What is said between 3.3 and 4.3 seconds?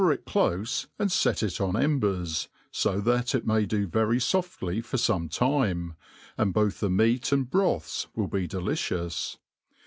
it may do very